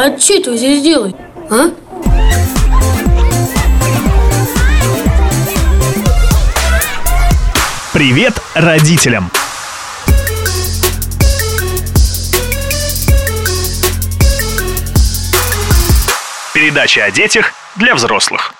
[0.00, 1.18] А что это вы здесь делаете,
[1.50, 1.72] а?
[7.92, 9.28] Привет родителям!
[16.54, 18.54] Передача о детях для взрослых.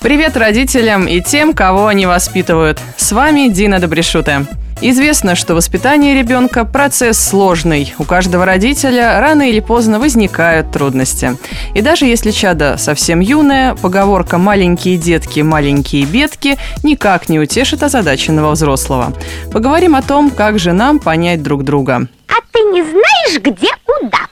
[0.00, 2.80] Привет родителям и тем, кого они воспитывают.
[2.96, 4.46] С вами Дина Добрешута.
[4.82, 7.94] Известно, что воспитание ребенка– процесс сложный.
[7.98, 11.36] У каждого родителя рано или поздно возникают трудности.
[11.74, 18.52] И даже если чадо совсем юное, поговорка «маленькие детки, маленькие бедки» никак не утешит озадаченного
[18.52, 19.12] взрослого.
[19.52, 22.08] Поговорим о том, как же нам понять друг друга.
[22.28, 23.68] А ты не знаешь, где
[24.00, 24.30] удав?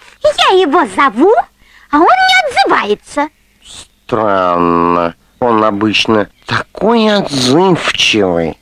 [0.50, 1.34] Я его зову,
[1.90, 3.28] а он не отзывается.
[4.06, 5.14] Странно.
[5.40, 8.57] Он обычно такой отзывчивый.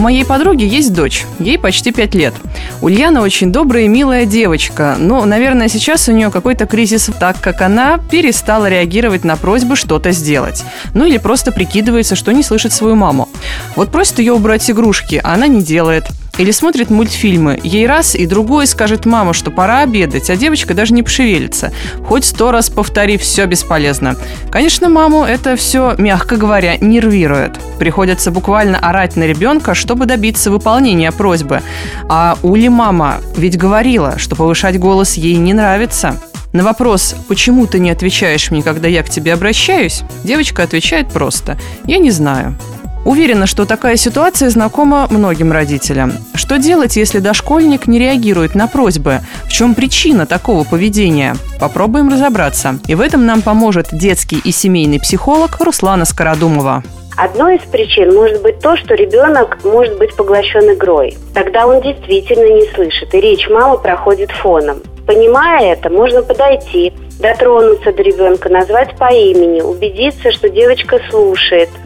[0.00, 2.32] Моей подруги есть дочь, ей почти пять лет.
[2.80, 7.60] Ульяна очень добрая и милая девочка, но, наверное, сейчас у нее какой-то кризис, так как
[7.60, 10.64] она перестала реагировать на просьбы что-то сделать.
[10.94, 13.28] Ну или просто прикидывается, что не слышит свою маму.
[13.76, 16.04] Вот просит ее убрать игрушки, а она не делает–
[16.40, 17.60] или смотрит мультфильмы.
[17.62, 21.70] Ей раз и другой скажет мама, что пора обедать, а девочка даже не пошевелится.
[22.06, 24.16] Хоть сто раз повтори, все бесполезно.
[24.50, 27.60] Конечно, маму это все, мягко говоря, нервирует.
[27.78, 31.60] Приходится буквально орать на ребенка, чтобы добиться выполнения просьбы.
[32.08, 36.18] А Ули мама ведь говорила, что повышать голос ей не нравится.
[36.54, 41.58] На вопрос «Почему ты не отвечаешь мне, когда я к тебе обращаюсь?» девочка отвечает просто
[41.84, 42.56] «Я не знаю».
[43.04, 46.12] Уверена, что такая ситуация знакома многим родителям.
[46.34, 49.20] Что делать, если дошкольник не реагирует на просьбы?
[49.46, 51.34] В чем причина такого поведения?
[51.58, 52.78] Попробуем разобраться.
[52.88, 56.82] И в этом нам поможет детский и семейный психолог Руслана Скородумова.
[57.16, 61.16] Одной из причин может быть то, что ребенок может быть поглощен игрой.
[61.32, 64.82] Тогда он действительно не слышит, и речь мамы проходит фоном.
[65.06, 71.70] Понимая это, можно подойти, дотронуться до ребенка, назвать по имени, убедиться, что девочка слушает–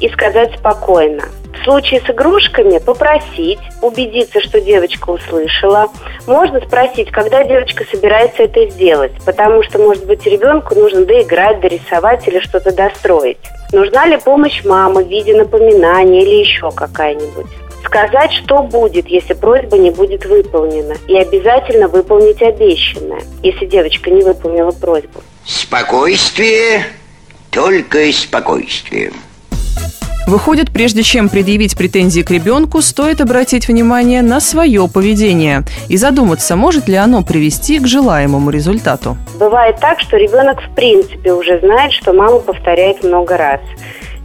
[0.00, 1.24] и сказать спокойно.
[1.60, 5.88] В случае с игрушками попросить, убедиться, что девочка услышала.
[6.26, 12.26] Можно спросить, когда девочка собирается это сделать, потому что, может быть, ребенку нужно доиграть, дорисовать
[12.26, 13.38] или что-то достроить.
[13.72, 17.46] Нужна ли помощь мамы в виде напоминания или еще какая-нибудь.
[17.84, 20.94] Сказать, что будет, если просьба не будет выполнена.
[21.08, 25.22] И обязательно выполнить обещанное, если девочка не выполнила просьбу.
[25.44, 26.84] Спокойствие,
[27.50, 29.12] только спокойствие.
[30.30, 36.54] Выходит, прежде чем предъявить претензии к ребенку, стоит обратить внимание на свое поведение и задуматься,
[36.54, 39.16] может ли оно привести к желаемому результату.
[39.40, 43.60] Бывает так, что ребенок в принципе уже знает, что мама повторяет много раз.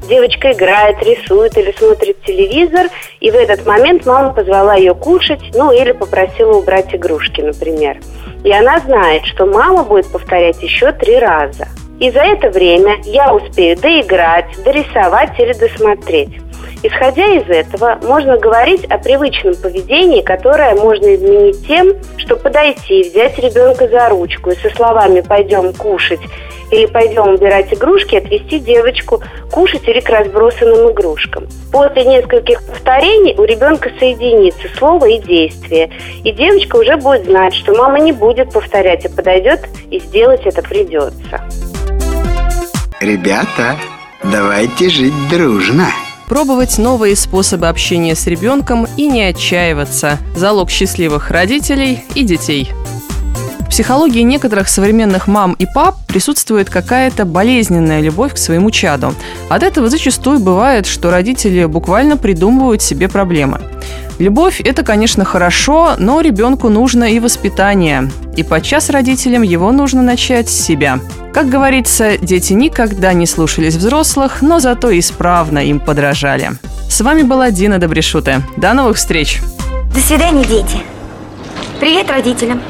[0.08, 2.86] Девочка играет, рисует или смотрит телевизор,
[3.20, 7.98] и в этот момент мама позвала ее кушать, ну или попросила убрать игрушки, например.
[8.44, 11.68] И она знает, что мама будет повторять еще три раза–
[12.00, 16.40] и за это время я успею доиграть, дорисовать или досмотреть.
[16.84, 23.40] Исходя из этого, можно говорить о привычном поведении, которое можно изменить тем, что подойти, взять
[23.40, 26.20] ребенка за ручку и со словами «пойдем кушать»
[26.70, 31.48] или «пойдем убирать игрушки» отвести девочку кушать или к разбросанным игрушкам.
[31.72, 35.90] После нескольких повторений у ребенка соединится слово и действие,
[36.24, 40.62] и девочка уже будет знать, что мама не будет повторять, а подойдет и сделать это
[40.62, 41.42] придется.
[43.02, 43.78] Ребята,
[44.24, 45.88] давайте жить дружно.
[46.30, 50.18] Пробовать новые способы общения с ребенком и не отчаиваться.
[50.34, 52.72] Залог счастливых родителей и детей.
[53.60, 59.14] В психологии некоторых современных мам и пап присутствует какая-то болезненная любовь к своему чаду.
[59.50, 63.60] От этого зачастую бывает, что родители буквально придумывают себе проблемы.
[64.18, 68.10] Любовь– это, конечно, хорошо, но ребенку нужно и воспитание.
[68.38, 71.00] И подчас родителям его нужно начать с себя.
[71.34, 76.52] Как говорится, дети никогда не слушались взрослых, но зато исправно им подражали.
[76.90, 78.42] С вами была Дина Добрешута.
[78.56, 79.42] До новых встреч!
[79.94, 80.78] До свидания, дети.
[81.80, 82.62] Привет родителям.